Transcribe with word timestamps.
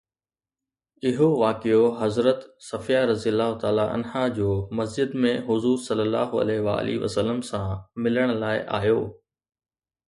اهو 1.07 1.29
واقعو 1.45 1.83
حضرت 1.99 2.39
صفيه 2.69 3.01
رضه 3.09 4.27
جو 4.37 4.49
مسجد 4.79 5.09
۾ 5.27 5.35
حضور 5.51 5.77
ﷺ 5.77 7.41
سان 7.53 7.69
ملڻ 8.09 8.27
لاءِ 8.45 8.59
آيو 8.81 9.01